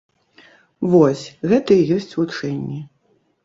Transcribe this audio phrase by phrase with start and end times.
[0.93, 1.21] Вось,
[1.53, 2.83] гэта і ёсць вучэнні.